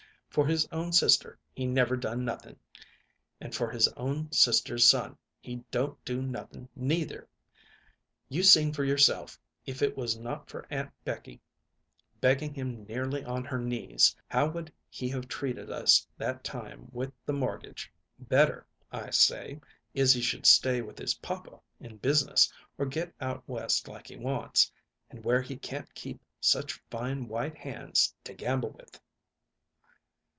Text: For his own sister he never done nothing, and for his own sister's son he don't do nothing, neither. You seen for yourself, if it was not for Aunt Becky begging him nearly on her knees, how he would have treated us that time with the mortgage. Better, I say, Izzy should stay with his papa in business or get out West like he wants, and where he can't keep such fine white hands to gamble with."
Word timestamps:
For 0.31 0.47
his 0.47 0.65
own 0.71 0.93
sister 0.93 1.37
he 1.53 1.65
never 1.65 1.97
done 1.97 2.23
nothing, 2.23 2.57
and 3.41 3.53
for 3.53 3.69
his 3.69 3.89
own 3.97 4.31
sister's 4.31 4.89
son 4.89 5.17
he 5.41 5.57
don't 5.71 6.05
do 6.05 6.21
nothing, 6.21 6.69
neither. 6.73 7.27
You 8.29 8.41
seen 8.43 8.71
for 8.71 8.85
yourself, 8.85 9.37
if 9.65 9.81
it 9.81 9.97
was 9.97 10.15
not 10.17 10.49
for 10.49 10.65
Aunt 10.69 10.89
Becky 11.03 11.41
begging 12.21 12.53
him 12.53 12.85
nearly 12.85 13.25
on 13.25 13.43
her 13.43 13.59
knees, 13.59 14.15
how 14.29 14.45
he 14.47 14.51
would 14.53 14.71
have 15.13 15.27
treated 15.27 15.69
us 15.69 16.07
that 16.17 16.45
time 16.45 16.87
with 16.93 17.11
the 17.25 17.33
mortgage. 17.33 17.91
Better, 18.17 18.65
I 18.89 19.09
say, 19.09 19.59
Izzy 19.93 20.21
should 20.21 20.45
stay 20.45 20.81
with 20.81 20.97
his 20.97 21.15
papa 21.15 21.59
in 21.81 21.97
business 21.97 22.49
or 22.77 22.85
get 22.85 23.13
out 23.19 23.43
West 23.49 23.89
like 23.89 24.07
he 24.07 24.15
wants, 24.15 24.71
and 25.09 25.25
where 25.25 25.41
he 25.41 25.57
can't 25.57 25.93
keep 25.93 26.21
such 26.39 26.81
fine 26.89 27.27
white 27.27 27.57
hands 27.57 28.15
to 28.23 28.33
gamble 28.33 28.69
with." 28.69 28.97